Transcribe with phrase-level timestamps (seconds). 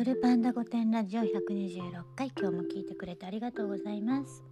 [0.00, 4.42] トルパンダ御殿ラジオ126回今日も聞いてくれてありがとうございます。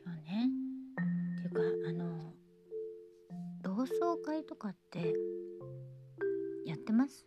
[0.00, 0.48] 今日ね
[1.34, 2.32] っていうかあの
[3.64, 5.12] 同窓会とかって
[6.64, 7.24] やってます？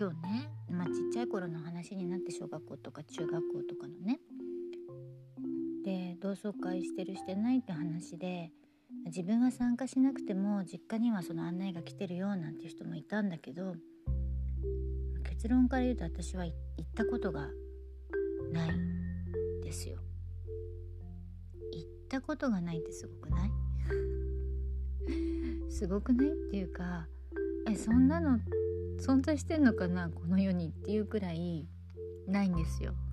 [0.00, 4.20] 今日ね、まあ、ちっちゃい頃の話になって小学校とか中学校とかのね。
[5.84, 8.52] で同窓会してるしてないって話で
[9.04, 13.74] 自分は参加しなくても実家にはその案内が来てるよなんていう人もいたんだけど
[15.36, 16.56] 結論から言うと私は行っ
[16.94, 17.48] たことが
[18.52, 18.70] ない
[19.62, 19.98] ですよ。
[21.72, 23.50] 行ったことがないってすごくない？
[25.70, 27.06] すごくないっていうか
[27.68, 28.40] えそんなの
[28.98, 30.08] 存在してんのかな？
[30.08, 31.68] この世にっていうくらい
[32.26, 32.94] ないんですよ。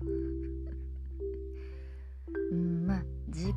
[2.52, 3.52] うんまあ実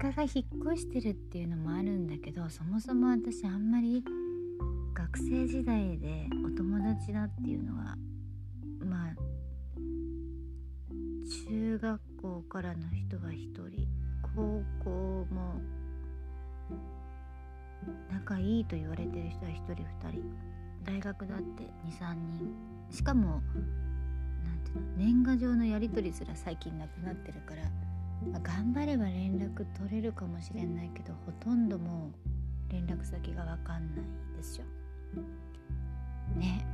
[0.00, 4.04] 家が引っ越してるっていうのもあるんだけどそもそも私あんまり
[4.94, 6.73] 学生時代でお友
[12.78, 13.88] の人は1人。
[14.22, 15.60] 高校も
[18.10, 20.22] 仲いいと言われてる人は1人2人。
[20.84, 22.54] 大学だって23人。
[22.90, 23.42] しかも
[24.44, 27.62] なんていうの年賀状のやり取りすら最近なくなってるから、
[28.42, 32.10] 頑張れば連絡取れるかもしれないけどほとんども
[32.70, 34.04] う連絡先が分かんない
[34.36, 34.64] ですよ。
[36.36, 36.66] ね。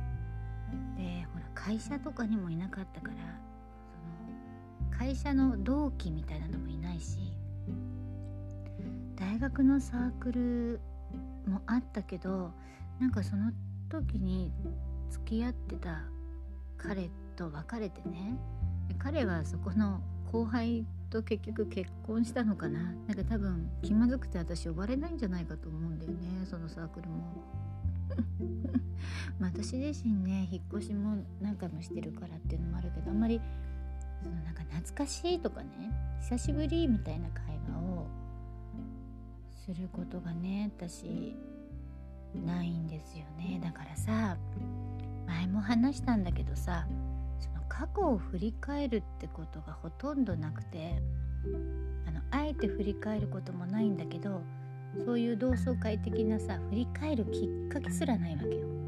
[0.95, 3.15] でほら会社とかにもいなかったから
[5.01, 7.17] 会社の同期みたいなのもいないし
[9.15, 10.79] 大学のサークル
[11.47, 12.51] もあったけど
[12.99, 13.51] なんかその
[13.89, 14.51] 時に
[15.09, 16.03] 付き合ってた
[16.77, 18.37] 彼と別れてね
[18.99, 22.93] 彼はそこの後輩と結局結婚したのかな。
[23.07, 27.43] なんか多分気まずくて私呼ばれないんじゃないかと思うんだよねそのサークルも。
[29.39, 33.41] まあ私自身ね引っ越しも何回もしてるからっていうのもあるけどあんまり
[34.21, 35.69] そのなんか懐かしいとかね
[36.21, 38.07] 久しぶりみたいな会話を
[39.65, 41.35] することがね私
[42.35, 44.37] ないんですよねだからさ
[45.27, 46.87] 前も話したんだけどさ
[47.39, 51.01] その過去を振り返るってことがほとんどなくて
[52.07, 54.41] あのあえて振り返ることもないんだけど
[55.05, 58.80] そういう同窓会的なさ振り返るきっかけすらないわけよ。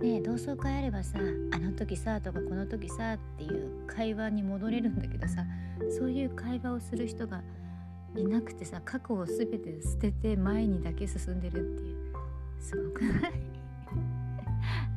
[0.00, 1.18] ね同窓会あればさ
[1.52, 5.44] 「あの時さ」とか「この時さ」っていう会話に戻れるんだけどさ
[5.98, 7.42] そういう会話をする人が
[8.16, 12.14] いなくてさ過去を全て捨てて前にだけ進んでるっていう
[12.58, 13.32] すごくない？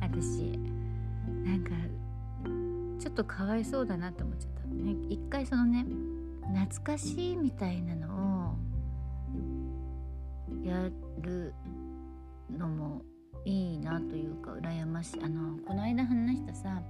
[0.00, 0.58] 私
[1.44, 1.70] なんか
[2.98, 4.66] ちょっとかわいそうだなって思っちゃった。
[4.68, 5.86] ね一回そのね
[6.54, 8.56] 懐かしいみたいなの
[10.62, 10.90] をや
[11.20, 11.54] る
[12.50, 13.02] のも
[14.00, 15.20] というか羨ましい。
[15.22, 16.82] あのこの間話したさ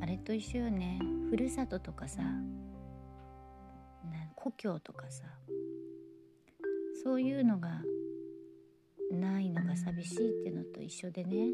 [0.00, 0.98] あれと一緒よね。
[1.30, 2.22] ふるさととかさ
[4.42, 5.24] 故郷とかさ
[7.04, 7.82] そういうのが
[9.12, 11.48] ないのが寂しいっていうのと一緒でね。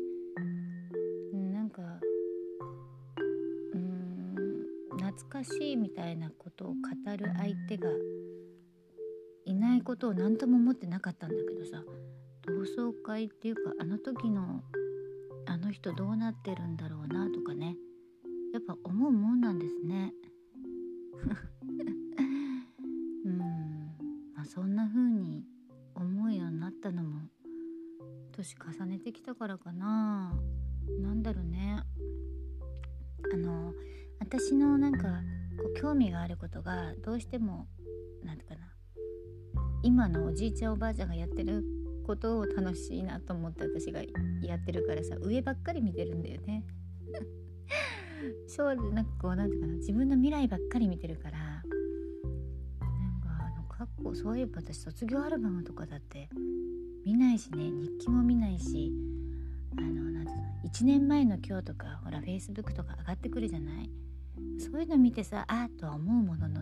[1.32, 1.82] なんか
[3.74, 4.34] うん
[4.92, 7.88] 懐かしいみたいなことを語る相手が
[9.44, 11.82] いないことを何とも思ってなかったんだけどさ。
[12.46, 14.62] 同窓会っていうかあの時の
[15.46, 17.76] あの人どうなってるんだろうなとかね。
[18.52, 20.12] やっぱ思うもんなんですね。
[23.24, 23.38] うん。
[24.34, 25.44] まあそんな風に
[25.94, 27.20] 思うようになったのも
[28.32, 30.38] 年重ねてきたからかな。
[31.00, 31.82] 何だろうね。
[33.32, 33.74] あの
[34.20, 35.22] 私のなんか
[35.58, 37.66] こう興味があることがどうしても
[38.22, 38.72] 何て言うかな。
[39.82, 41.62] 今のおじいちゃんおばあちゃんがやってる
[42.06, 44.00] ことを楽しいなと思って私が
[44.42, 46.64] やってるからさ上ばっかり見てるんだよね。
[48.48, 51.62] そうなんかこうなんていうかな自分の未来ばっかり見てるからなん
[53.20, 56.28] かあの過去そういえば私卒業アルバムとかだって
[57.04, 58.92] 見ないしね日記も見ないし
[59.76, 63.90] あのなんていうの1年前の今日とかほら Facebook とか上がってくるじゃない？
[64.58, 66.55] そういうの見てさああとは思うものの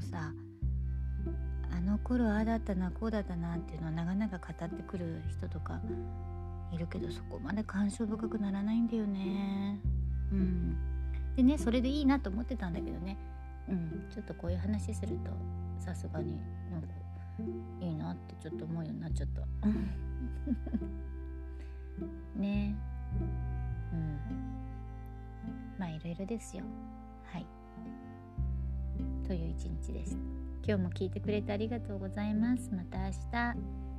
[2.04, 5.80] 頃ああだったなこうだったなっていうのを長々語ってくる人とか
[6.70, 9.80] いるけどそこまで感傷深くならないんだよね。
[10.30, 10.76] うん。
[11.36, 13.16] でねそれでいいなと思ってたんだけどね。
[13.68, 14.08] うん。
[14.12, 15.30] ちょっとこういう話すると
[15.78, 16.36] さすがに
[16.70, 16.88] なんか
[17.80, 19.42] いいなってちょっと思うようになっちゃった。
[22.38, 22.74] ね。
[23.92, 24.18] うん。
[25.78, 26.64] まあいろいろですよ。
[27.24, 27.46] はい。
[29.26, 32.70] という一日でした今日も聞いてくれてありがとうございます。
[32.72, 33.93] また明日。